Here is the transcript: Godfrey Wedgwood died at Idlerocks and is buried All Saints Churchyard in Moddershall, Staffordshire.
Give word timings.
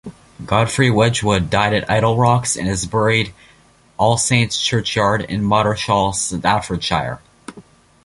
Godfrey 0.47 0.89
Wedgwood 0.89 1.51
died 1.51 1.75
at 1.75 1.87
Idlerocks 1.87 2.57
and 2.57 2.67
is 2.67 2.87
buried 2.87 3.35
All 3.99 4.17
Saints 4.17 4.59
Churchyard 4.59 5.21
in 5.21 5.43
Moddershall, 5.43 6.15
Staffordshire. 6.15 7.21